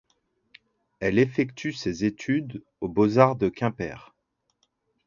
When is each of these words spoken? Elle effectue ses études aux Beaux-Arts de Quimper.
Elle 0.99 1.19
effectue 1.19 1.73
ses 1.73 2.05
études 2.05 2.63
aux 2.79 2.87
Beaux-Arts 2.89 3.35
de 3.35 3.49
Quimper. 3.49 4.15